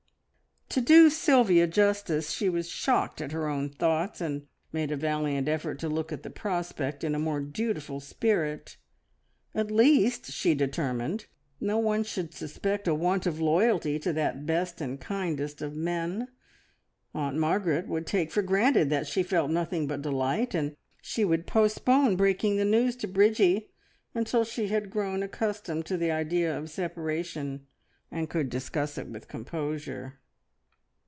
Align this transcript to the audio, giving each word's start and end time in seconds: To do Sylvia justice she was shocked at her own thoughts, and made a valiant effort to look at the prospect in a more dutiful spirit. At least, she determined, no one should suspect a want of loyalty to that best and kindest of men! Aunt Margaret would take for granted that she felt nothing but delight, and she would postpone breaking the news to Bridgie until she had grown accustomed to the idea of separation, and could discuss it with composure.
To 0.71 0.79
do 0.79 1.09
Sylvia 1.09 1.67
justice 1.67 2.29
she 2.31 2.47
was 2.47 2.69
shocked 2.69 3.19
at 3.19 3.33
her 3.33 3.49
own 3.49 3.67
thoughts, 3.69 4.21
and 4.21 4.47
made 4.71 4.89
a 4.89 4.95
valiant 4.95 5.49
effort 5.49 5.79
to 5.79 5.89
look 5.89 6.13
at 6.13 6.23
the 6.23 6.29
prospect 6.29 7.03
in 7.03 7.13
a 7.13 7.19
more 7.19 7.41
dutiful 7.41 7.99
spirit. 7.99 8.77
At 9.53 9.69
least, 9.69 10.31
she 10.31 10.55
determined, 10.55 11.25
no 11.59 11.77
one 11.77 12.05
should 12.05 12.33
suspect 12.33 12.87
a 12.87 12.95
want 12.95 13.25
of 13.25 13.41
loyalty 13.41 13.99
to 13.99 14.13
that 14.13 14.45
best 14.45 14.79
and 14.79 14.97
kindest 14.97 15.61
of 15.61 15.75
men! 15.75 16.29
Aunt 17.13 17.35
Margaret 17.35 17.89
would 17.89 18.07
take 18.07 18.31
for 18.31 18.41
granted 18.41 18.89
that 18.89 19.07
she 19.07 19.23
felt 19.23 19.51
nothing 19.51 19.87
but 19.87 20.01
delight, 20.01 20.55
and 20.55 20.77
she 21.01 21.25
would 21.25 21.45
postpone 21.47 22.15
breaking 22.15 22.55
the 22.55 22.63
news 22.63 22.95
to 22.95 23.09
Bridgie 23.09 23.73
until 24.13 24.45
she 24.45 24.69
had 24.69 24.89
grown 24.89 25.21
accustomed 25.21 25.85
to 25.87 25.97
the 25.97 26.11
idea 26.11 26.57
of 26.57 26.69
separation, 26.69 27.67
and 28.09 28.29
could 28.29 28.49
discuss 28.49 28.97
it 28.97 29.09
with 29.09 29.27
composure. 29.27 30.17